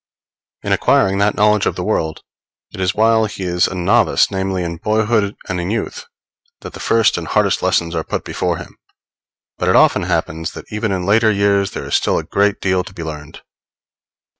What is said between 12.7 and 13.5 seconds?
to be learned.